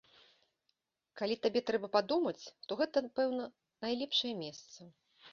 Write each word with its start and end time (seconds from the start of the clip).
Калі 1.19 1.35
табе 1.43 1.61
трэба 1.67 1.89
падумаць, 1.95 2.45
то 2.71 2.77
гэта, 2.79 3.03
пэўна, 3.19 3.45
найлепшае 3.85 4.33
месца. 4.41 4.89